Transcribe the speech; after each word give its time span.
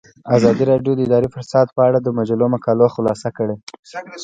ازادي 0.37 0.63
راډیو 0.71 0.93
د 0.95 0.99
اداري 1.07 1.29
فساد 1.35 1.67
په 1.75 1.81
اړه 1.87 1.99
د 2.01 2.07
مجلو 2.19 2.45
مقالو 2.55 2.93
خلاصه 2.95 3.29
کړې. 3.37 3.55